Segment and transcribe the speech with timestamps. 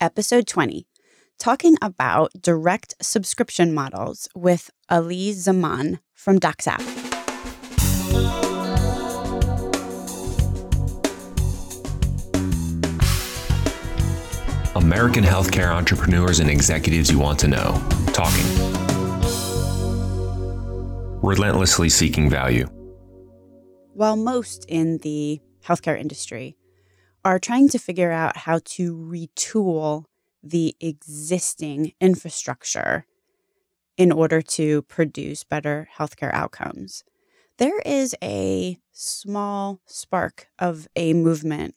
[0.00, 0.86] episode 20,
[1.38, 6.80] talking about direct subscription models with Ali Zaman from DocSap.
[14.76, 17.80] American healthcare entrepreneurs and executives you want to know.
[18.12, 18.46] Talking.
[21.22, 22.66] Relentlessly seeking value.
[23.92, 26.56] While most in the healthcare industry
[27.24, 30.04] are trying to figure out how to retool
[30.42, 33.04] the existing infrastructure
[33.96, 37.04] in order to produce better healthcare outcomes,
[37.58, 41.74] there is a small spark of a movement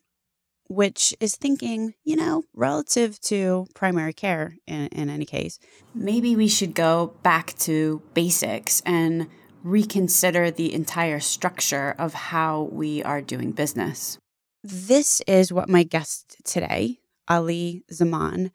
[0.68, 5.58] which is thinking, you know, relative to primary care in, in any case,
[5.94, 9.28] maybe we should go back to basics and
[9.62, 14.18] reconsider the entire structure of how we are doing business.
[14.66, 18.50] This is what my guest today, Ali Zaman,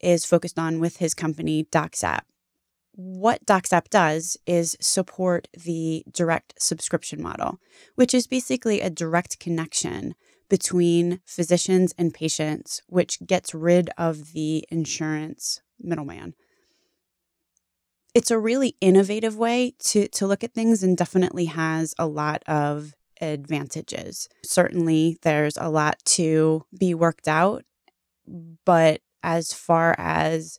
[0.00, 2.22] is focused on with his company, DocSap.
[2.92, 7.60] What DocSap does is support the direct subscription model,
[7.94, 10.14] which is basically a direct connection
[10.48, 16.34] between physicians and patients, which gets rid of the insurance middleman.
[18.14, 22.42] It's a really innovative way to, to look at things and definitely has a lot
[22.46, 22.94] of
[23.32, 24.28] advantages.
[24.44, 27.64] Certainly, there's a lot to be worked out,
[28.64, 30.58] but as far as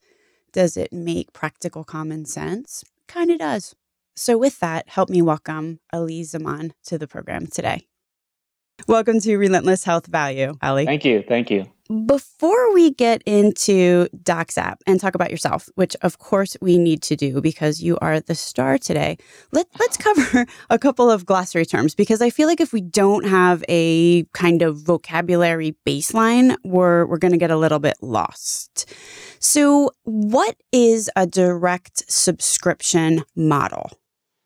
[0.52, 2.84] does it make practical common sense?
[3.08, 3.76] Kind of does.
[4.16, 7.88] So, with that, help me welcome Ali Zaman to the program today.
[8.88, 10.86] Welcome to Relentless Health Value, Ali.
[10.86, 11.24] Thank you.
[11.28, 11.66] Thank you.
[12.08, 17.16] Before we get into DocSap and talk about yourself, which of course we need to
[17.16, 19.18] do because you are the star today,
[19.52, 23.28] let, let's cover a couple of glossary terms because I feel like if we don't
[23.28, 28.92] have a kind of vocabulary baseline, we're, we're going to get a little bit lost.
[29.38, 33.92] So, what is a direct subscription model?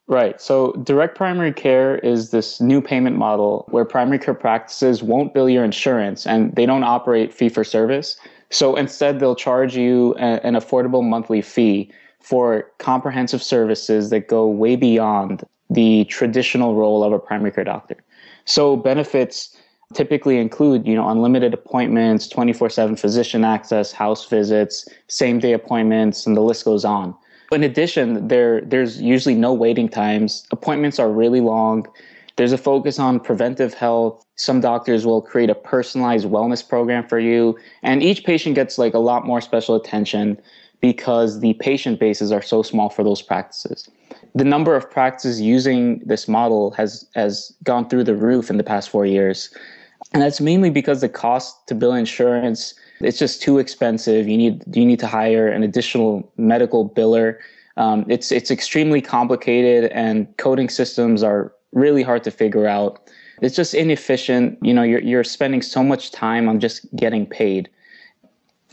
[0.09, 0.41] Right.
[0.41, 5.47] So direct primary care is this new payment model where primary care practices won't bill
[5.47, 8.19] your insurance and they don't operate fee for service.
[8.49, 14.47] So instead, they'll charge you a, an affordable monthly fee for comprehensive services that go
[14.47, 17.97] way beyond the traditional role of a primary care doctor.
[18.45, 19.55] So benefits
[19.93, 26.41] typically include, you know, unlimited appointments, 24/7 physician access, house visits, same-day appointments, and the
[26.41, 27.13] list goes on.
[27.51, 30.45] In addition, there there's usually no waiting times.
[30.51, 31.87] Appointments are really long.
[32.35, 34.23] There's a focus on preventive health.
[34.35, 38.93] Some doctors will create a personalized wellness program for you, and each patient gets like
[38.93, 40.39] a lot more special attention
[40.79, 43.89] because the patient bases are so small for those practices.
[44.35, 48.63] The number of practices using this model has has gone through the roof in the
[48.63, 49.53] past 4 years.
[50.13, 54.27] And that's mainly because the cost to bill insurance it's just too expensive.
[54.27, 57.37] You need you need to hire an additional medical biller.
[57.77, 63.09] Um, it's it's extremely complicated, and coding systems are really hard to figure out.
[63.41, 64.57] It's just inefficient.
[64.61, 67.69] You know, you're you're spending so much time on just getting paid.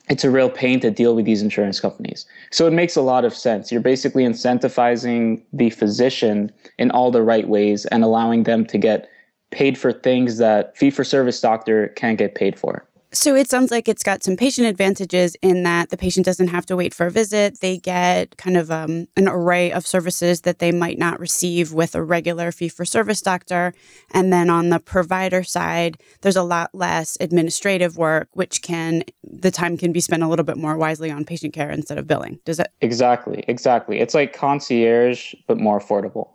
[0.08, 2.26] It's a real pain to deal with these insurance companies.
[2.50, 3.72] So it makes a lot of sense.
[3.72, 9.08] You're basically incentivizing the physician in all the right ways and allowing them to get
[9.50, 12.86] paid for things that fee for service doctor can't get paid for.
[13.16, 16.66] So it sounds like it's got some patient advantages in that the patient doesn't have
[16.66, 17.60] to wait for a visit.
[17.60, 21.94] They get kind of um, an array of services that they might not receive with
[21.94, 23.72] a regular fee for service doctor.
[24.10, 29.50] And then on the provider side, there's a lot less administrative work, which can, the
[29.50, 32.38] time can be spent a little bit more wisely on patient care instead of billing.
[32.44, 32.68] Does it?
[32.82, 33.44] Exactly.
[33.48, 33.98] Exactly.
[33.98, 36.32] It's like concierge, but more affordable.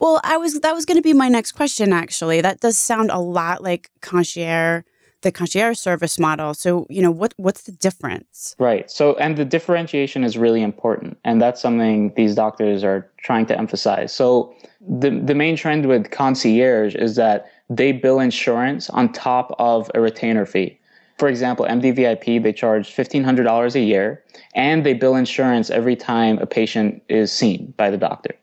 [0.00, 2.40] Well, I was, that was going to be my next question, actually.
[2.40, 4.82] That does sound a lot like concierge
[5.24, 6.54] the concierge service model.
[6.54, 8.54] So, you know, what what's the difference?
[8.60, 8.88] Right.
[8.88, 13.58] So, and the differentiation is really important, and that's something these doctors are trying to
[13.58, 14.12] emphasize.
[14.12, 19.90] So, the the main trend with concierge is that they bill insurance on top of
[19.94, 20.78] a retainer fee.
[21.18, 24.22] For example, MDVIP, they charge $1,500 a year
[24.54, 28.34] and they bill insurance every time a patient is seen by the doctor.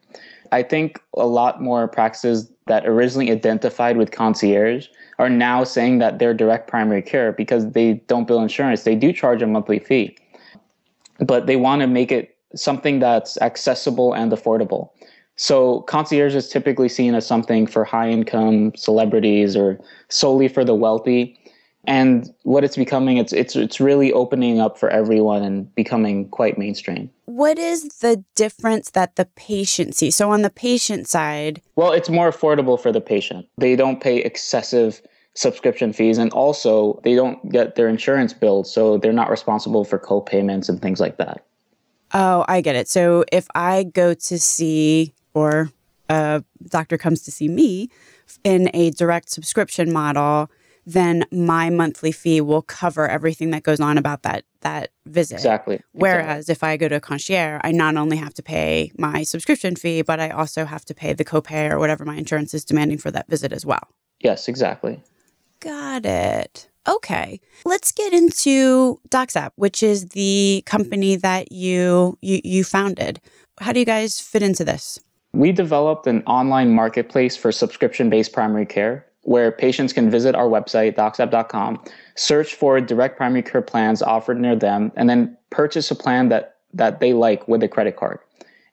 [0.54, 4.88] I think a lot more practices that originally identified with concierge
[5.19, 8.84] are now saying that they're direct primary care because they don't bill insurance.
[8.84, 10.18] They do charge a monthly fee,
[11.19, 14.90] but they want to make it something that's accessible and affordable.
[15.38, 19.80] So concierge is typically seen as something for high income celebrities or
[20.10, 21.38] solely for the wealthy.
[21.86, 26.57] And what it's becoming, it's it's it's really opening up for everyone and becoming quite
[26.57, 27.10] mainstream.
[27.25, 30.16] What is the difference that the patient sees?
[30.16, 33.48] So on the patient side, well, it's more affordable for the patient.
[33.57, 35.01] They don't pay excessive
[35.33, 39.98] subscription fees and also they don't get their insurance billed so they're not responsible for
[39.98, 41.45] co-payments and things like that
[42.13, 45.72] oh i get it so if i go to see or
[46.10, 47.89] a doctor comes to see me
[48.44, 50.51] in a direct subscription model
[50.86, 55.36] then my monthly fee will cover everything that goes on about that that visit.
[55.36, 55.81] Exactly.
[55.94, 56.51] Whereas exactly.
[56.51, 60.01] if I go to a concierge, I not only have to pay my subscription fee,
[60.01, 63.12] but I also have to pay the copay or whatever my insurance is demanding for
[63.12, 63.88] that visit as well.
[64.19, 65.01] Yes, exactly.
[65.60, 66.69] Got it.
[66.88, 67.39] Okay.
[67.66, 73.19] Let's get into DocsApp, which is the company that you you you founded.
[73.60, 75.00] How do you guys fit into this?
[75.33, 80.95] We developed an online marketplace for subscription-based primary care where patients can visit our website,
[80.95, 81.83] docsapp.com,
[82.15, 86.57] search for direct primary care plans offered near them, and then purchase a plan that,
[86.73, 88.19] that they like with a credit card.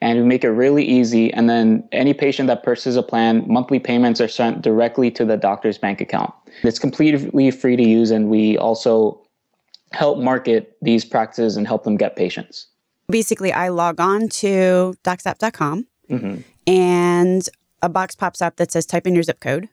[0.01, 1.33] And we make it really easy.
[1.33, 5.37] And then any patient that purchases a plan, monthly payments are sent directly to the
[5.37, 6.33] doctor's bank account.
[6.63, 9.21] It's completely free to use, and we also
[9.93, 12.67] help market these practices and help them get patients.
[13.09, 16.41] Basically, I log on to docsapp.com mm-hmm.
[16.67, 17.49] and
[17.83, 19.69] a box pops up that says type in your zip code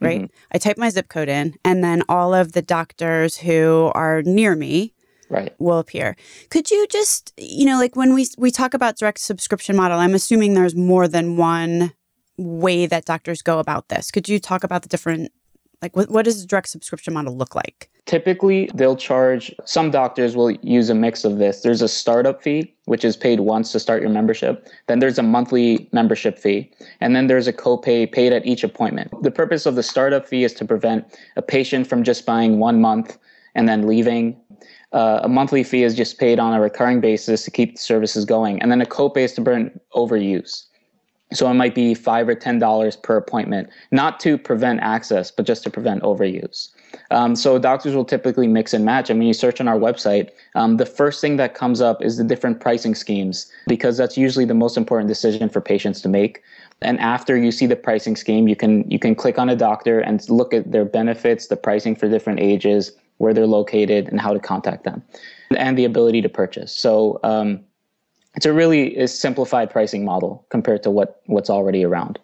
[0.00, 0.22] right?
[0.22, 0.36] Mm-hmm.
[0.52, 4.54] I type my zip code in, and then all of the doctors who are near
[4.54, 4.94] me
[5.28, 5.54] right.
[5.58, 6.16] will appear.
[6.50, 10.14] Could you just, you know, like when we we talk about direct subscription model, I'm
[10.14, 11.92] assuming there's more than one
[12.36, 14.10] way that doctors go about this.
[14.10, 15.32] Could you talk about the different
[15.82, 17.90] like what, what does a direct subscription model look like?
[18.06, 21.62] Typically, they'll charge, some doctors will use a mix of this.
[21.62, 24.68] There's a startup fee, which is paid once to start your membership.
[24.86, 26.72] Then there's a monthly membership fee.
[27.00, 29.10] And then there's a copay paid at each appointment.
[29.22, 31.04] The purpose of the startup fee is to prevent
[31.36, 33.18] a patient from just buying one month
[33.56, 34.40] and then leaving.
[34.92, 38.24] Uh, a monthly fee is just paid on a recurring basis to keep the services
[38.24, 38.62] going.
[38.62, 40.64] And then a copay is to prevent overuse.
[41.32, 45.44] So it might be five or ten dollars per appointment, not to prevent access, but
[45.44, 46.68] just to prevent overuse.
[47.10, 49.10] Um, so doctors will typically mix and match.
[49.10, 52.16] I mean, you search on our website, um, the first thing that comes up is
[52.16, 56.42] the different pricing schemes because that's usually the most important decision for patients to make.
[56.80, 59.98] And after you see the pricing scheme, you can you can click on a doctor
[60.00, 64.32] and look at their benefits, the pricing for different ages, where they're located, and how
[64.32, 65.02] to contact them,
[65.56, 66.72] and the ability to purchase.
[66.72, 67.60] So um,
[68.36, 72.18] it's a really simplified pricing model compared to what what's already around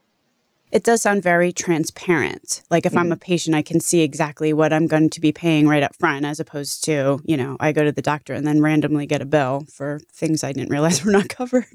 [0.72, 2.62] it does sound very transparent.
[2.70, 3.00] Like if mm.
[3.00, 5.94] I'm a patient, I can see exactly what I'm going to be paying right up
[5.94, 9.20] front, as opposed to, you know, I go to the doctor and then randomly get
[9.20, 11.66] a bill for things I didn't realize were not covered.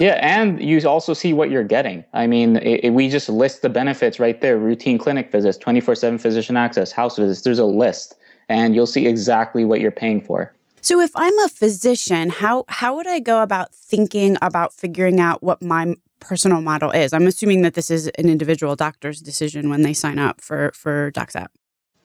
[0.00, 0.18] yeah.
[0.22, 2.02] And you also see what you're getting.
[2.14, 5.94] I mean, it, it, we just list the benefits right there routine clinic visits, 24
[5.94, 7.42] 7 physician access, house visits.
[7.42, 8.16] There's a list,
[8.48, 10.54] and you'll see exactly what you're paying for.
[10.80, 15.42] So if I'm a physician, how how would I go about thinking about figuring out
[15.42, 17.12] what my personal model is.
[17.12, 21.10] I'm assuming that this is an individual doctor's decision when they sign up for for
[21.12, 21.48] DocsApp.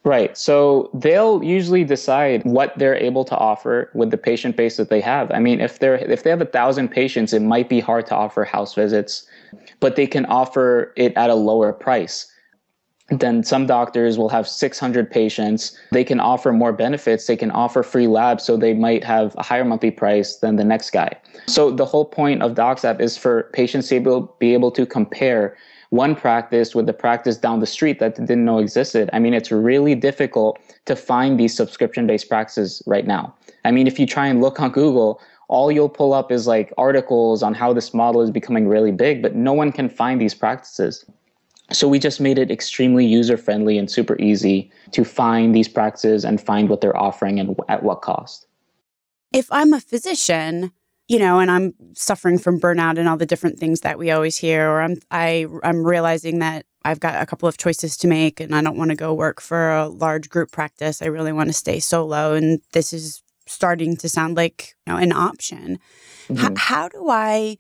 [0.05, 0.37] Right.
[0.37, 4.99] So they'll usually decide what they're able to offer with the patient base that they
[4.99, 5.31] have.
[5.31, 8.15] I mean, if they're if they have a thousand patients, it might be hard to
[8.15, 9.25] offer house visits,
[9.79, 12.27] but they can offer it at a lower price
[13.09, 15.77] then some doctors will have 600 patients.
[15.91, 17.27] They can offer more benefits.
[17.27, 20.63] They can offer free labs, so they might have a higher monthly price than the
[20.63, 21.11] next guy.
[21.47, 25.57] So the whole point of DocsApp is for patients to be able to compare
[25.89, 29.09] one practice with the practice down the street that they didn't know existed.
[29.13, 33.35] I mean, it's really difficult to find these subscription-based practices right now.
[33.63, 36.73] I mean, if you try and look on Google, all you'll pull up is like
[36.79, 40.33] articles on how this model is becoming really big, but no one can find these
[40.33, 41.05] practices.
[41.71, 46.25] So we just made it extremely user friendly and super easy to find these practices
[46.25, 48.45] and find what they're offering and at what cost.
[49.31, 50.71] If I'm a physician,
[51.07, 54.37] you know, and I'm suffering from burnout and all the different things that we always
[54.37, 58.39] hear, or I'm I I'm realizing that I've got a couple of choices to make
[58.39, 61.01] and I don't want to go work for a large group practice.
[61.01, 64.99] I really want to stay solo and this is starting to sound like, you know,
[64.99, 65.79] an option.
[66.27, 66.53] Mm-hmm.
[66.53, 67.57] H- how do I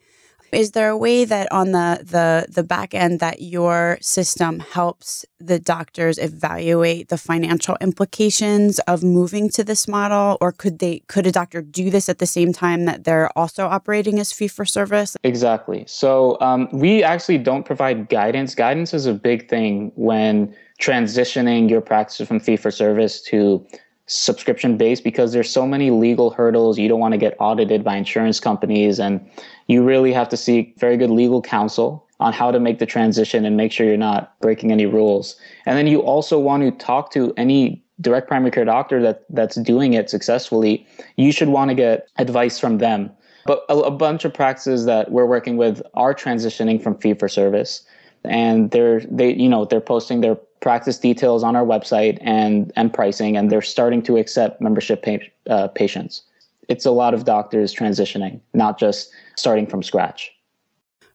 [0.53, 5.25] is there a way that on the the the back end that your system helps
[5.39, 11.27] the doctors evaluate the financial implications of moving to this model, or could they could
[11.27, 14.65] a doctor do this at the same time that they're also operating as fee for
[14.65, 15.17] service?
[15.23, 15.83] Exactly.
[15.87, 18.55] So um, we actually don't provide guidance.
[18.55, 23.65] Guidance is a big thing when transitioning your practice from fee for service to
[24.05, 27.95] subscription based because there's so many legal hurdles you don't want to get audited by
[27.95, 29.25] insurance companies and
[29.67, 33.45] you really have to seek very good legal counsel on how to make the transition
[33.45, 35.35] and make sure you're not breaking any rules.
[35.65, 39.55] And then you also want to talk to any direct primary care doctor that that's
[39.57, 40.87] doing it successfully.
[41.17, 43.11] You should want to get advice from them.
[43.45, 47.27] But a, a bunch of practices that we're working with are transitioning from fee for
[47.27, 47.83] service.
[48.23, 52.93] And they're they you know they're posting their practice details on our website and and
[52.93, 55.05] pricing, and they're starting to accept membership
[55.49, 56.23] uh, patients.
[56.69, 60.31] It's a lot of doctors transitioning, not just starting from scratch.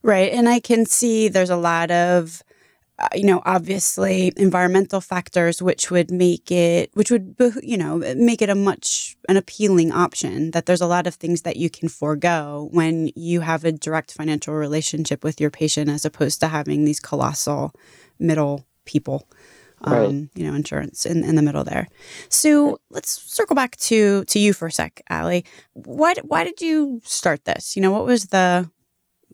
[0.02, 2.42] Right, and I can see there's a lot of
[3.00, 8.42] uh, you know, obviously environmental factors, which would make it, which would, you know, make
[8.42, 10.50] it a much an appealing option.
[10.50, 14.12] That there's a lot of things that you can forego when you have a direct
[14.12, 17.72] financial relationship with your patient, as opposed to having these colossal
[18.18, 19.28] middle people.
[19.82, 20.28] Um, right.
[20.34, 21.86] you know, insurance in, in the middle there.
[22.28, 25.44] So let's circle back to to you for a sec, Ali.
[25.74, 27.76] Why why did you start this?
[27.76, 28.68] You know, what was the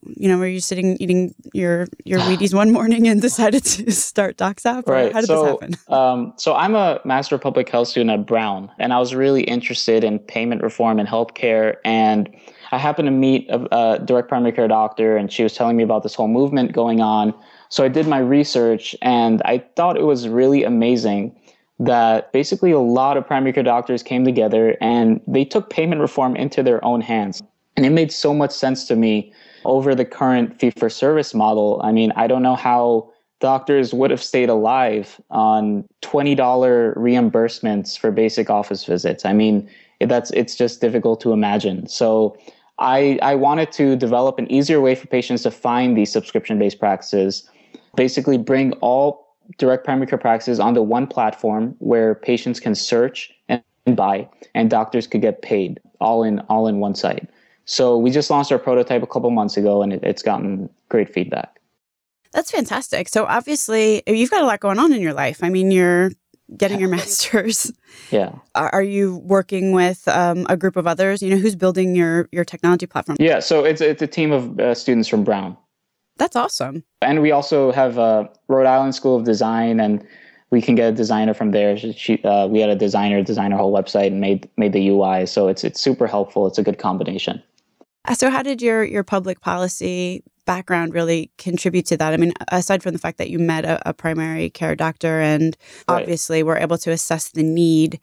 [0.07, 4.37] you know, were you sitting eating your your Wheaties one morning and decided to start
[4.37, 4.87] DocSap?
[4.87, 5.13] Right.
[5.13, 5.75] How did so, this happen?
[5.95, 9.43] Um, so I'm a Master of Public Health student at Brown, and I was really
[9.45, 11.77] interested in payment reform and healthcare.
[11.85, 12.29] And
[12.73, 15.85] I happened to meet a, a direct primary care doctor, and she was telling me
[15.85, 17.33] about this whole movement going on.
[17.75, 21.35] So I did my research, and I thought it was really amazing
[21.81, 26.37] that basically a lot of primary care doctors came together and they took payment reform
[26.37, 27.43] into their own hands.
[27.76, 29.33] And it made so much sense to me
[29.64, 34.12] over the current fee for service model, I mean, I don't know how doctors would
[34.12, 36.37] have stayed alive on $20
[36.97, 39.25] reimbursements for basic office visits.
[39.25, 39.69] I mean,
[40.00, 41.88] that's it's just difficult to imagine.
[41.88, 42.37] So
[42.78, 47.50] I I wanted to develop an easier way for patients to find these subscription-based practices.
[47.97, 53.63] Basically bring all direct primary care practices onto one platform where patients can search and
[53.97, 57.29] buy and doctors could get paid all in all in one site.
[57.67, 61.13] So we just launched our prototype a couple months ago, and it, it's gotten great
[61.13, 61.61] feedback.
[62.33, 63.09] That's fantastic.
[63.09, 65.43] So obviously, you've got a lot going on in your life.
[65.43, 66.11] I mean, you're
[66.57, 67.73] getting your master's.
[68.11, 68.33] Yeah.
[68.55, 71.23] Are, are you working with um, a group of others?
[71.23, 73.17] You know, who's building your your technology platform?
[73.19, 73.41] Yeah.
[73.41, 75.57] So it's it's a team of uh, students from Brown.
[76.16, 76.85] That's awesome.
[77.02, 80.06] And we also have uh, Rhode Island School of Design, and
[80.50, 81.76] we can get a designer from there.
[81.76, 85.26] She, uh, we had a designer design our whole website and made made the UI.
[85.26, 86.47] So it's it's super helpful.
[86.47, 87.42] It's a good combination.
[88.06, 92.12] Uh, so, how did your your public policy background really contribute to that?
[92.12, 95.56] I mean, aside from the fact that you met a, a primary care doctor and
[95.88, 96.02] right.
[96.02, 97.99] obviously were able to assess the need,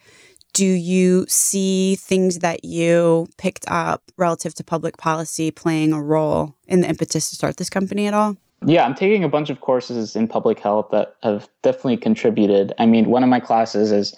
[0.54, 6.56] do you see things that you picked up relative to public policy playing a role
[6.68, 8.36] in the impetus to start this company at all?
[8.66, 12.74] Yeah, I'm taking a bunch of courses in public health that have definitely contributed.
[12.78, 14.16] I mean, one of my classes is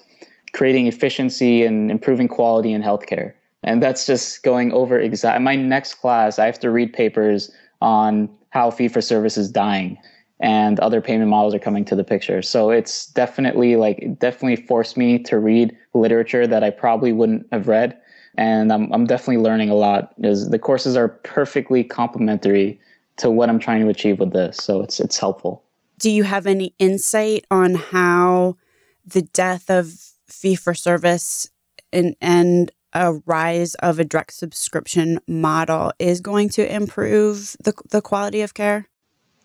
[0.54, 5.96] creating efficiency and improving quality in healthcare and that's just going over exact my next
[5.96, 9.98] class i have to read papers on how fee for service is dying
[10.44, 12.42] and other payment models are coming to the picture.
[12.42, 17.68] So it's definitely like definitely forced me to read literature that i probably wouldn't have
[17.68, 17.98] read.
[18.38, 22.80] And i'm, I'm definitely learning a lot because the courses are perfectly complementary
[23.18, 24.58] to what i'm trying to achieve with this.
[24.58, 25.64] So it's it's helpful.
[25.98, 28.58] Do you have any insight on how
[29.06, 29.94] the death of
[30.28, 31.50] fee for service
[31.94, 38.02] and and a rise of a direct subscription model is going to improve the, the
[38.02, 38.88] quality of care?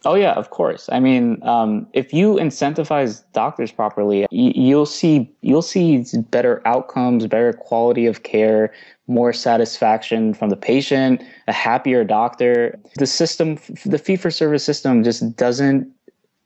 [0.04, 0.88] Oh yeah, of course.
[0.92, 7.26] I mean, um, if you incentivize doctors properly, y- you'll see you'll see better outcomes,
[7.26, 8.72] better quality of care,
[9.08, 12.78] more satisfaction from the patient, a happier doctor.
[12.96, 15.90] The system, the fee for service system, just doesn't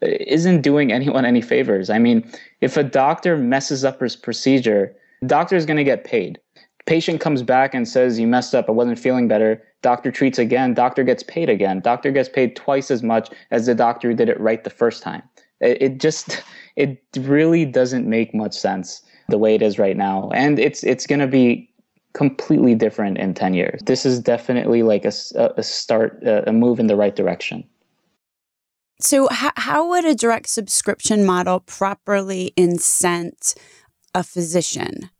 [0.00, 1.90] isn't doing anyone any favors.
[1.90, 2.24] I mean,
[2.62, 6.40] if a doctor messes up his procedure, the doctor is going to get paid
[6.86, 8.68] patient comes back and says you messed up.
[8.68, 9.62] I wasn't feeling better.
[9.82, 10.74] Doctor treats again.
[10.74, 11.80] Doctor gets paid again.
[11.80, 15.02] Doctor gets paid twice as much as the doctor who did it right the first
[15.02, 15.22] time.
[15.60, 16.42] It, it just
[16.76, 20.30] it really doesn't make much sense the way it is right now.
[20.34, 21.68] And it's it's going to be
[22.14, 23.80] completely different in 10 years.
[23.86, 25.12] This is definitely like a,
[25.56, 27.64] a start a move in the right direction.
[29.00, 33.54] So how, how would a direct subscription model properly incent
[34.14, 35.10] a physician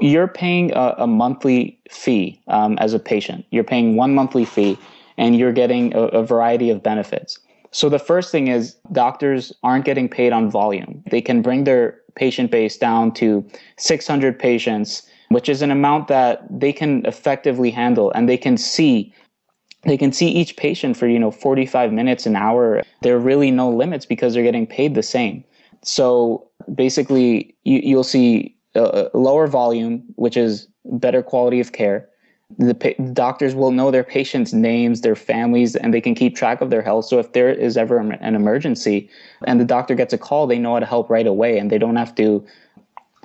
[0.00, 3.44] you're paying a, a monthly fee um, as a patient.
[3.50, 4.78] You're paying one monthly fee
[5.16, 7.38] and you're getting a, a variety of benefits.
[7.70, 11.02] So the first thing is doctors aren't getting paid on volume.
[11.10, 13.44] They can bring their patient base down to
[13.76, 19.12] 600 patients, which is an amount that they can effectively handle and they can see
[19.82, 23.52] they can see each patient for you know 45 minutes an hour there are really
[23.52, 25.44] no limits because they're getting paid the same
[25.82, 28.55] so basically you, you'll see
[29.14, 32.08] lower volume, which is better quality of care.
[32.58, 36.60] The pa- doctors will know their patients' names, their families, and they can keep track
[36.60, 37.06] of their health.
[37.06, 39.10] So if there is ever an emergency
[39.46, 41.78] and the doctor gets a call, they know how to help right away, and they
[41.78, 42.44] don't have to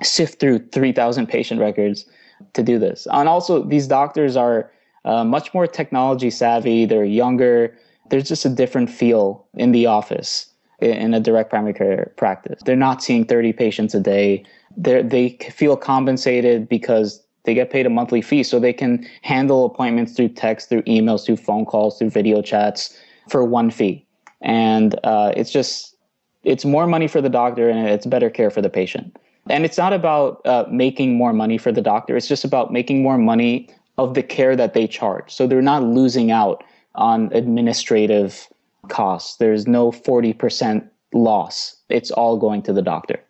[0.02, 2.06] sift through 3,000 patient records
[2.54, 3.06] to do this.
[3.12, 4.70] And also, these doctors are
[5.04, 6.84] uh, much more technology savvy.
[6.84, 7.76] They're younger.
[8.10, 12.60] there's just a different feel in the office in a direct primary care practice.
[12.64, 14.44] They're not seeing 30 patients a day.
[14.76, 20.14] They feel compensated because they get paid a monthly fee, so they can handle appointments
[20.14, 22.96] through text, through emails, through phone calls, through video chats
[23.28, 24.06] for one fee.
[24.40, 25.96] And uh, it's just
[26.44, 29.16] it's more money for the doctor and it's better care for the patient.
[29.48, 32.16] And it's not about uh, making more money for the doctor.
[32.16, 35.32] It's just about making more money of the care that they charge.
[35.32, 36.64] So they're not losing out
[36.94, 38.48] on administrative
[38.88, 39.36] costs.
[39.36, 41.76] There's no 40% loss.
[41.88, 43.20] It's all going to the doctor.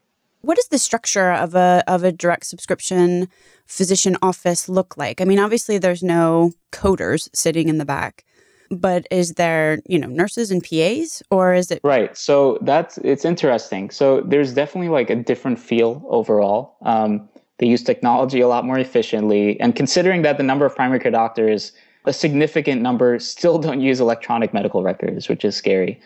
[0.42, 3.28] What does the structure of a of a direct subscription
[3.66, 5.20] physician office look like?
[5.20, 8.24] I mean, obviously there's no coders sitting in the back,
[8.70, 12.16] but is there, you know, nurses and PAs or is it Right.
[12.16, 13.90] So that's it's interesting.
[13.90, 16.76] So there's definitely like a different feel overall.
[16.84, 19.60] Um, they use technology a lot more efficiently.
[19.60, 21.72] And considering that the number of primary care doctors
[22.04, 26.00] a significant number still don't use electronic medical records, which is scary.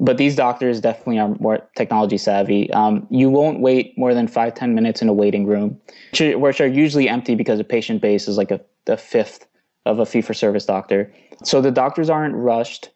[0.00, 2.72] But these doctors definitely are more technology savvy.
[2.72, 5.78] Um, you won't wait more than five ten minutes in a waiting room,
[6.18, 9.46] which are usually empty because the patient base is like a, a fifth
[9.84, 11.12] of a fee for service doctor.
[11.44, 12.90] So the doctors aren't rushed.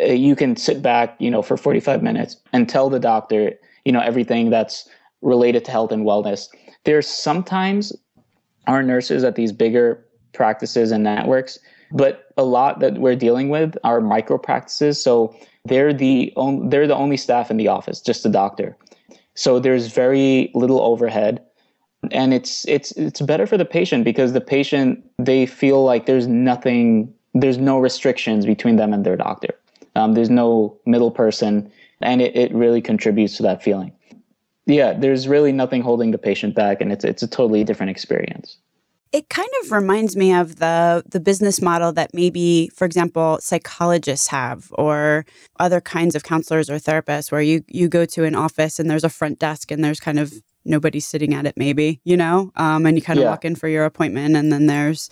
[0.00, 3.52] Uh, you can sit back, you know, for 45 minutes and tell the doctor,
[3.84, 4.88] you know, everything that's
[5.22, 6.48] related to health and wellness.
[6.84, 7.92] There's sometimes
[8.66, 11.58] our nurses at these bigger practices and networks,
[11.92, 15.02] but a lot that we're dealing with are micro practices.
[15.02, 18.76] So they're the on, they're the only staff in the office, just the doctor.
[19.34, 21.42] So there's very little overhead,
[22.10, 26.26] and it's it's it's better for the patient because the patient they feel like there's
[26.26, 29.54] nothing, there's no restrictions between them and their doctor.
[29.96, 31.70] Um, there's no middle person,
[32.00, 33.92] and it, it really contributes to that feeling.
[34.66, 38.56] Yeah, there's really nothing holding the patient back, and it's it's a totally different experience.
[39.12, 44.28] It kind of reminds me of the the business model that maybe, for example, psychologists
[44.28, 45.24] have or
[45.58, 49.04] other kinds of counselors or therapists where you you go to an office and there's
[49.04, 50.32] a front desk and there's kind of
[50.64, 52.52] nobody sitting at it maybe, you know?
[52.56, 53.30] Um, and you kind of yeah.
[53.30, 55.08] walk in for your appointment and then there's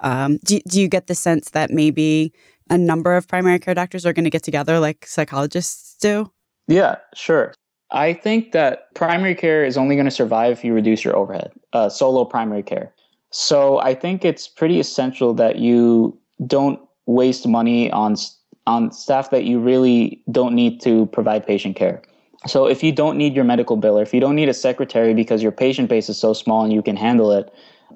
[0.00, 2.32] um, do, do you get the sense that maybe
[2.68, 6.30] a number of primary care doctors are going to get together like psychologists do?
[6.68, 7.54] Yeah, sure.
[7.92, 11.52] I think that primary care is only going to survive if you reduce your overhead,
[11.72, 12.92] uh, solo primary care.
[13.30, 18.16] So I think it's pretty essential that you don't waste money on
[18.66, 22.02] on staff that you really don't need to provide patient care.
[22.46, 25.42] So if you don't need your medical biller, if you don't need a secretary because
[25.42, 27.52] your patient base is so small and you can handle it,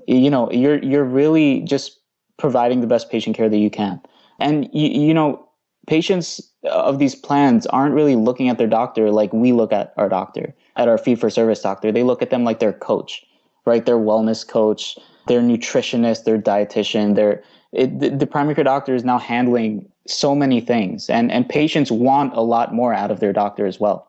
[0.07, 1.99] you know, you're you're really just
[2.39, 4.01] providing the best patient care that you can.
[4.39, 5.47] And you, you know,
[5.87, 10.09] patients of these plans aren't really looking at their doctor like we look at our
[10.09, 11.93] doctor, at our fee for service doctor.
[11.93, 13.25] They look at them like their coach,
[13.67, 13.85] right?
[13.85, 14.99] Their wellness coach,
[15.31, 17.41] their nutritionist, their dietitian, their
[17.73, 21.93] it, the, the primary care doctor is now handling so many things, and and patients
[21.93, 24.09] want a lot more out of their doctor as well.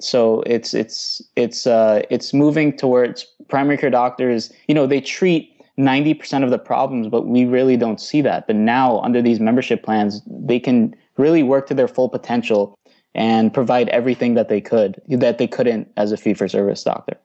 [0.00, 4.52] So it's it's it's uh, it's moving towards primary care doctors.
[4.66, 8.48] You know, they treat 90% of the problems, but we really don't see that.
[8.48, 12.76] But now, under these membership plans, they can really work to their full potential
[13.14, 17.16] and provide everything that they could that they couldn't as a fee for service doctor.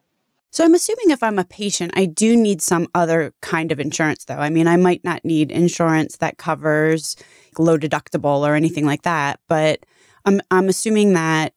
[0.51, 4.25] So I'm assuming if I'm a patient, I do need some other kind of insurance,
[4.25, 4.35] though.
[4.35, 7.15] I mean, I might not need insurance that covers
[7.57, 9.85] low deductible or anything like that, but
[10.25, 11.53] I'm I'm assuming that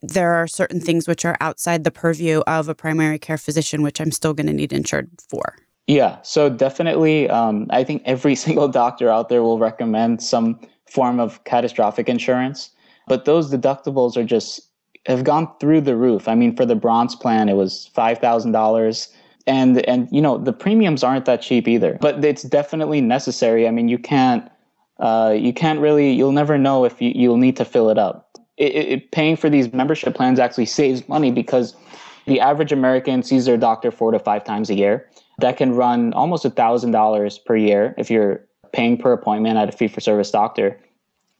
[0.00, 4.00] there are certain things which are outside the purview of a primary care physician, which
[4.00, 5.56] I'm still going to need insured for.
[5.86, 10.58] Yeah, so definitely, um, I think every single doctor out there will recommend some
[10.90, 12.70] form of catastrophic insurance,
[13.06, 14.60] but those deductibles are just
[15.06, 16.28] have gone through the roof.
[16.28, 19.08] I mean, for the bronze plan, it was five thousand dollars,
[19.46, 21.98] and and you know the premiums aren't that cheap either.
[22.00, 23.68] But it's definitely necessary.
[23.68, 24.50] I mean, you can't
[24.98, 28.38] uh, you can't really you'll never know if you, you'll need to fill it up.
[28.56, 31.76] It, it, paying for these membership plans actually saves money because
[32.26, 35.08] the average American sees their doctor four to five times a year.
[35.38, 38.40] That can run almost a thousand dollars per year if you're
[38.72, 40.78] paying per appointment at a fee for service doctor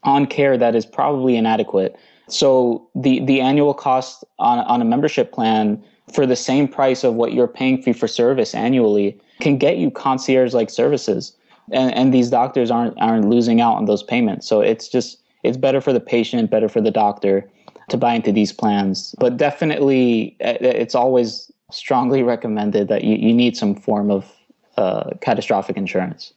[0.02, 1.96] on care that is probably inadequate.
[2.28, 7.14] So the the annual cost on on a membership plan for the same price of
[7.14, 11.36] what you're paying fee for service annually can get you concierge like services.
[11.72, 14.46] And and these doctors aren't aren't losing out on those payments.
[14.46, 17.48] So it's just it's better for the patient, better for the doctor
[17.88, 19.14] to buy into these plans.
[19.18, 24.32] But definitely it's always strongly recommended that you, you need some form of
[24.76, 26.32] uh, catastrophic insurance.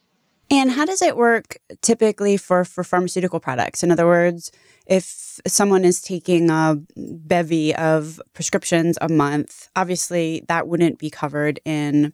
[0.50, 3.84] And how does it work typically for, for pharmaceutical products?
[3.84, 4.50] In other words,
[4.86, 11.60] if someone is taking a bevy of prescriptions a month, obviously that wouldn't be covered
[11.64, 12.12] in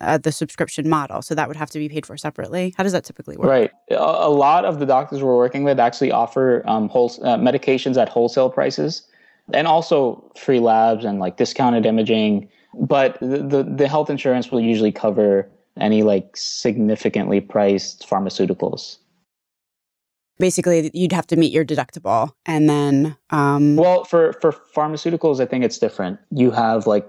[0.00, 1.20] uh, the subscription model.
[1.20, 2.72] So that would have to be paid for separately.
[2.78, 3.48] How does that typically work?
[3.48, 3.70] Right.
[3.90, 8.08] A, lot of the doctors we're working with actually offer um, whole, uh, medications at
[8.08, 9.06] wholesale prices
[9.52, 12.48] and also free labs and like discounted imaging.
[12.72, 18.98] But the, the, the health insurance will usually cover any like significantly priced pharmaceuticals.
[20.38, 25.46] Basically you'd have to meet your deductible and then um well for for pharmaceuticals i
[25.46, 26.18] think it's different.
[26.30, 27.08] You have like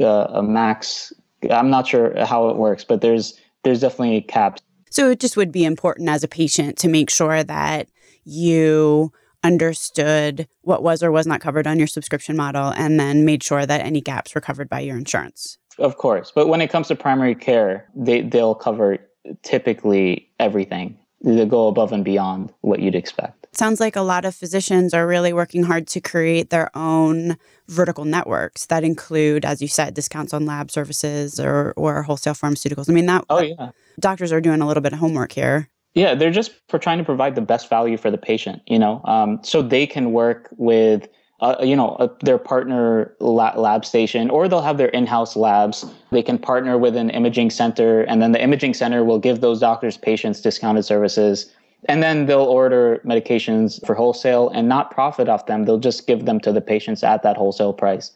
[0.00, 1.12] uh, a max
[1.50, 5.52] i'm not sure how it works but there's there's definitely caps so it just would
[5.52, 7.88] be important as a patient to make sure that
[8.24, 9.12] you
[9.42, 13.66] understood what was or was not covered on your subscription model and then made sure
[13.66, 16.94] that any gaps were covered by your insurance of course but when it comes to
[16.94, 18.98] primary care they they'll cover
[19.42, 23.46] typically everything they go above and beyond what you'd expect.
[23.52, 27.36] Sounds like a lot of physicians are really working hard to create their own
[27.68, 32.90] vertical networks that include, as you said, discounts on lab services or, or wholesale pharmaceuticals.
[32.90, 33.70] I mean, that, oh, yeah.
[33.98, 35.70] doctors are doing a little bit of homework here.
[35.94, 39.00] Yeah, they're just for trying to provide the best value for the patient, you know,
[39.04, 41.08] um, so they can work with
[41.44, 45.84] uh, you know, uh, their partner lab, lab station, or they'll have their in-house labs.
[46.10, 49.60] They can partner with an imaging center, and then the imaging center will give those
[49.60, 51.52] doctors patients discounted services.
[51.86, 55.66] And then they'll order medications for wholesale and not profit off them.
[55.66, 58.10] They'll just give them to the patients at that wholesale price.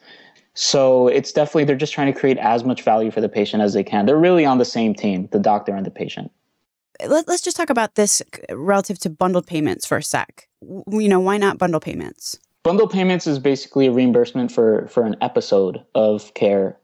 [0.54, 3.74] So it's definitely, they're just trying to create as much value for the patient as
[3.74, 4.06] they can.
[4.06, 6.32] They're really on the same team, the doctor and the patient.
[7.06, 10.48] Let, us just talk about this relative to bundled payments for a sec.
[10.62, 12.38] You know, why not bundle payments?
[12.68, 16.76] Bundle payments is basically a reimbursement for for an episode of care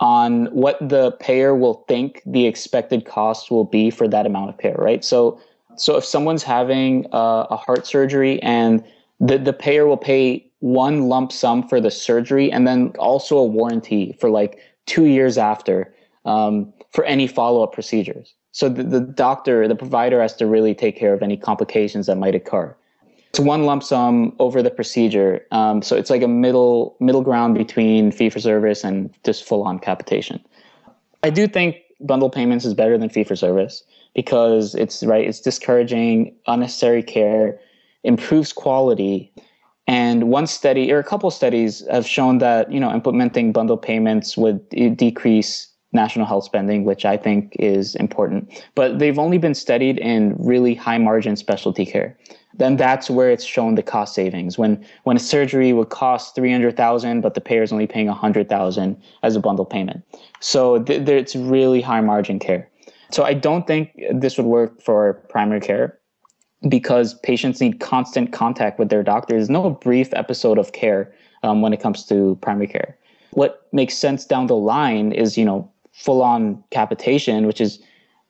[0.00, 4.58] on what the payer will think the expected cost will be for that amount of
[4.58, 5.04] care, right?
[5.04, 5.40] So
[5.76, 8.82] so if someone's having a, a heart surgery and
[9.20, 13.44] the, the payer will pay one lump sum for the surgery and then also a
[13.44, 18.34] warranty for like two years after um, for any follow-up procedures.
[18.50, 22.16] So the, the doctor, the provider has to really take care of any complications that
[22.16, 22.74] might occur.
[23.30, 25.46] It's one lump sum over the procedure.
[25.50, 29.62] Um, so it's like a middle middle ground between fee for service and just full
[29.62, 30.42] on capitation.
[31.22, 33.82] I do think bundle payments is better than fee for service
[34.14, 35.26] because it's right.
[35.26, 37.60] It's discouraging unnecessary care,
[38.02, 39.32] improves quality,
[39.86, 44.36] and one study or a couple studies have shown that you know implementing bundle payments
[44.36, 48.62] would decrease national health spending, which I think is important.
[48.74, 52.16] But they've only been studied in really high margin specialty care
[52.54, 54.58] then that's where it's shown the cost savings.
[54.58, 58.08] When when a surgery would cost three hundred thousand, but the payer is only paying
[58.08, 60.02] a hundred thousand as a bundle payment.
[60.40, 62.68] So th- th- it's really high margin care.
[63.10, 65.98] So I don't think this would work for primary care
[66.68, 69.34] because patients need constant contact with their doctor.
[69.34, 72.96] There's no brief episode of care um, when it comes to primary care.
[73.30, 77.80] What makes sense down the line is you know full on capitation, which is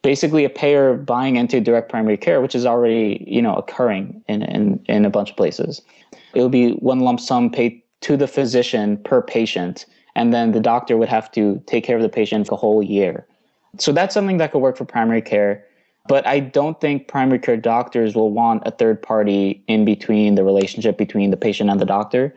[0.03, 4.43] basically a payer buying into direct primary care, which is already you know occurring in
[4.43, 5.83] in, in a bunch of places.
[6.35, 10.61] It would be one lump sum paid to the physician per patient, and then the
[10.61, 13.27] doctor would have to take care of the patient for a whole year.
[13.79, 15.65] So that's something that could work for primary care.
[16.07, 20.45] But I don't think primary care doctors will want a third party in between the
[20.45, 22.35] relationship between the patient and the doctor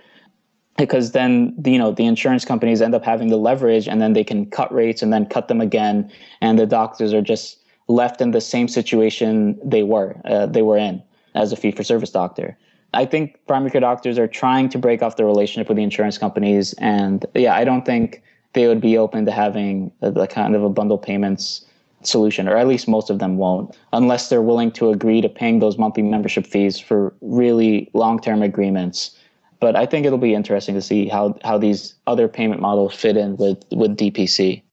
[0.78, 4.24] because then you know the insurance companies end up having the leverage and then they
[4.24, 6.12] can cut rates and then cut them again.
[6.42, 7.58] And the doctors are just
[7.88, 11.02] left in the same situation they were uh, they were in
[11.36, 12.58] as a fee for service doctor.
[12.94, 16.18] I think primary care doctors are trying to break off the relationship with the insurance
[16.18, 16.74] companies.
[16.74, 18.22] And yeah i don't think
[18.54, 21.66] they would be open to having a kind of a bundle payments
[22.04, 25.60] solution or at least most of them won't unless they're willing to agree to paying
[25.60, 29.16] those monthly membership fees for really long-term agreements
[29.62, 33.16] but I think it'll be interesting to see how how these other payment models fit
[33.16, 34.64] in with with DPC.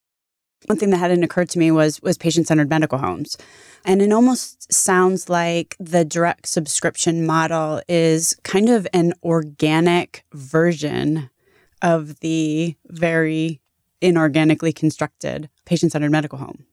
[0.66, 3.36] One thing that hadn't occurred to me was was patient centered medical homes.
[3.84, 11.30] And it almost sounds like the direct subscription model is kind of an organic version
[11.80, 13.60] of the very
[14.02, 16.64] inorganically constructed patient centered medical home.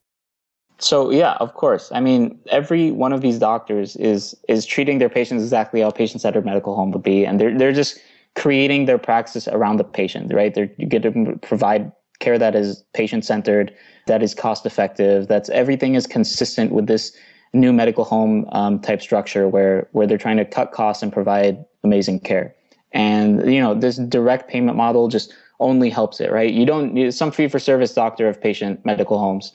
[0.79, 1.91] So yeah, of course.
[1.93, 6.45] I mean, every one of these doctors is is treating their patients exactly how patient-centered
[6.45, 7.99] medical home would be, and they're they're just
[8.35, 10.53] creating their practice around the patient, right?
[10.53, 13.73] They're going to provide care that is patient-centered,
[14.07, 17.15] that is cost-effective, that's everything is consistent with this
[17.53, 21.63] new medical home um, type structure where where they're trying to cut costs and provide
[21.83, 22.53] amazing care.
[22.91, 26.51] And you know, this direct payment model just only helps it, right?
[26.51, 29.53] You don't need some fee for service doctor of patient medical homes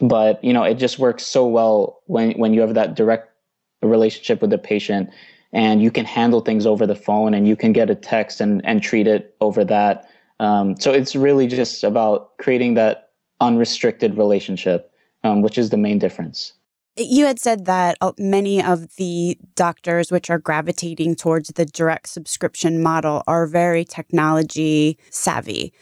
[0.00, 3.30] but you know it just works so well when when you have that direct
[3.82, 5.10] relationship with the patient
[5.52, 8.64] and you can handle things over the phone and you can get a text and
[8.64, 10.08] and treat it over that
[10.40, 14.92] um, so it's really just about creating that unrestricted relationship,
[15.24, 16.52] um, which is the main difference.
[16.96, 22.08] You had said that uh, many of the doctors which are gravitating towards the direct
[22.08, 25.72] subscription model are very technology savvy.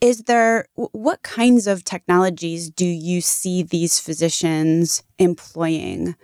[0.00, 6.14] Is there what kinds of technologies do you see these physicians employing?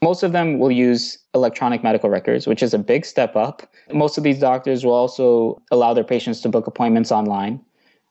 [0.00, 3.70] Most of them will use electronic medical records, which is a big step up.
[3.92, 7.60] Most of these doctors will also allow their patients to book appointments online.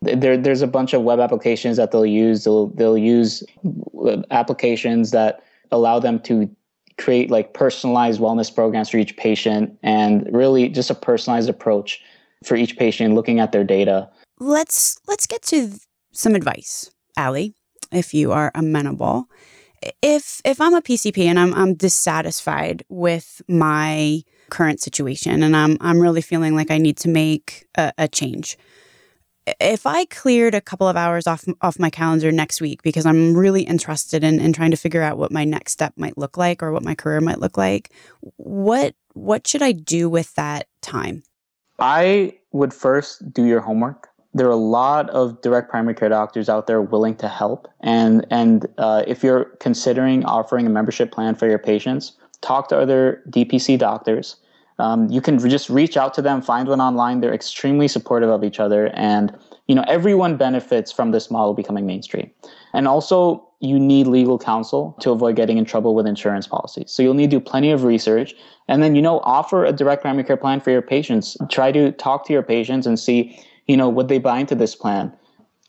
[0.02, 2.44] There, there's a bunch of web applications that they'll use.
[2.44, 3.44] They'll, they'll use
[4.30, 6.50] applications that allow them to
[6.98, 12.02] create like personalized wellness programs for each patient and really just a personalized approach
[12.44, 14.10] for each patient looking at their data.
[14.39, 15.71] Let's let's get to
[16.12, 17.54] some advice, Ali,
[17.91, 19.28] if you are amenable
[20.02, 25.78] if if I'm a PCP and I'm I'm dissatisfied with my current situation and I'm
[25.82, 28.58] I'm really feeling like I need to make a, a change.
[29.62, 33.36] If I cleared a couple of hours off off my calendar next week because I'm
[33.36, 36.62] really interested in, in trying to figure out what my next step might look like
[36.62, 37.91] or what my career might look like,
[38.38, 41.23] what what should I do with that time?
[41.80, 46.50] I would first do your homework there are a lot of direct primary care doctors
[46.50, 47.67] out there willing to help.
[47.82, 52.78] And and uh, if you're considering offering a membership plan for your patients, talk to
[52.78, 54.38] other DPC doctors.
[54.80, 57.19] Um, you can just reach out to them, find one online.
[57.19, 59.36] They're extremely supportive of each other, and
[59.67, 62.30] you know everyone benefits from this model becoming mainstream.
[62.73, 66.91] And also, you need legal counsel to avoid getting in trouble with insurance policies.
[66.91, 68.36] So you'll need to do plenty of research,
[68.67, 71.36] and then you know offer a direct primary care plan for your patients.
[71.50, 74.75] Try to talk to your patients and see you know, would they buy into this
[74.75, 75.12] plan?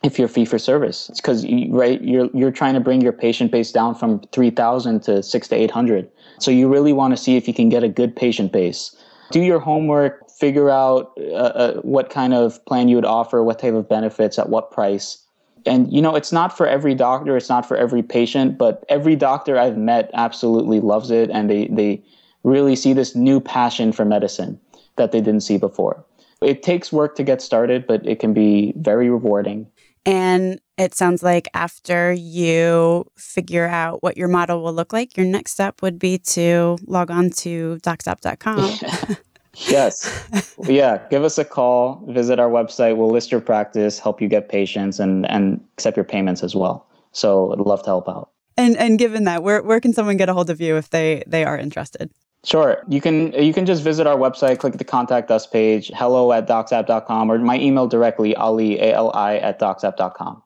[0.04, 3.50] If you're fee for service, it's because right you're you're trying to bring your patient
[3.50, 6.08] base down from three thousand to six to eight hundred.
[6.38, 8.94] So you really want to see if you can get a good patient base.
[9.32, 13.58] Do your homework, figure out uh, uh, what kind of plan you would offer, what
[13.58, 15.18] type of benefits, at what price.
[15.66, 19.16] And you know, it's not for every doctor, it's not for every patient, but every
[19.16, 22.04] doctor I've met absolutely loves it, and they they
[22.44, 24.61] really see this new passion for medicine
[24.94, 26.04] that they didn't see before.
[26.40, 29.66] It takes work to get started, but it can be very rewarding.
[30.07, 35.27] And it sounds like after you figure out what your model will look like, your
[35.27, 39.16] next step would be to log on to docsap.com.
[39.55, 40.57] yes.
[40.64, 41.03] yeah.
[41.11, 42.96] Give us a call, visit our website.
[42.96, 46.88] We'll list your practice, help you get patients, and, and accept your payments as well.
[47.12, 48.31] So I'd love to help out.
[48.57, 51.22] And and given that, where, where can someone get a hold of you if they,
[51.27, 52.11] they are interested?
[52.44, 52.83] Sure.
[52.88, 56.46] You can you can just visit our website, click the contact us page, hello at
[56.46, 60.42] docsap.com, or my email directly, ali, A-L-I, at docsap.com.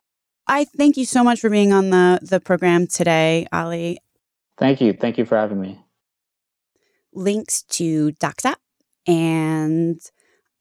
[0.48, 3.98] I thank you so much for being on the, the program today, Ali.
[4.58, 4.92] Thank you.
[4.92, 5.80] Thank you for having me.
[7.12, 8.56] Links to Docsap
[9.06, 10.00] and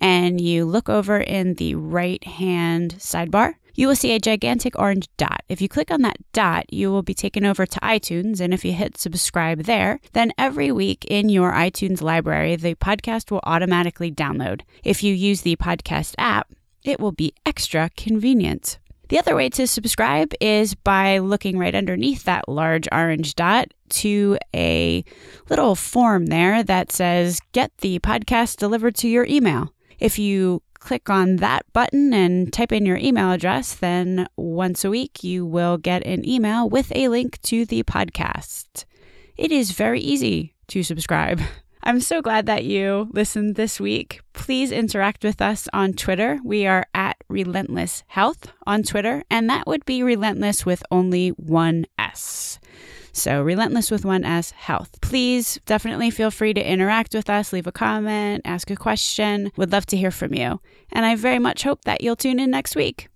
[0.00, 5.08] and you look over in the right hand sidebar, you will see a gigantic orange
[5.16, 5.42] dot.
[5.48, 8.40] If you click on that dot, you will be taken over to iTunes.
[8.40, 13.30] And if you hit subscribe there, then every week in your iTunes library, the podcast
[13.30, 14.62] will automatically download.
[14.84, 16.52] If you use the podcast app,
[16.84, 18.78] it will be extra convenient.
[19.10, 24.38] The other way to subscribe is by looking right underneath that large orange dot to
[24.54, 25.04] a
[25.48, 29.74] little form there that says, Get the podcast delivered to your email.
[29.98, 34.90] If you click on that button and type in your email address, then once a
[34.90, 38.84] week you will get an email with a link to the podcast.
[39.36, 41.40] It is very easy to subscribe.
[41.82, 44.20] I'm so glad that you listened this week.
[44.34, 46.38] Please interact with us on Twitter.
[46.44, 51.86] We are at Relentless Health on Twitter, and that would be relentless with only one
[51.98, 52.58] S.
[53.12, 55.00] So, Relentless with one S Health.
[55.00, 59.52] Please definitely feel free to interact with us, leave a comment, ask a question.
[59.56, 60.60] Would love to hear from you.
[60.92, 63.09] And I very much hope that you'll tune in next week.